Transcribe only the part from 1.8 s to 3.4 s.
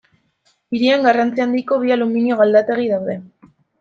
bi aluminio-galdategi daude.